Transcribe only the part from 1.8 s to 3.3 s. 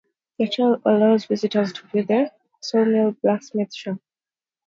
view the gristmill, sawmill, and